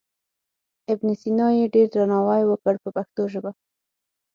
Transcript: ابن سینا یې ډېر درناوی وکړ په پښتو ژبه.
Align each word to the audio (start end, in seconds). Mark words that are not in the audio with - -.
ابن 0.93 1.07
سینا 1.21 1.47
یې 1.57 1.65
ډېر 1.73 1.87
درناوی 1.93 2.43
وکړ 2.47 2.75
په 2.83 2.89
پښتو 2.97 3.21
ژبه. 3.33 3.51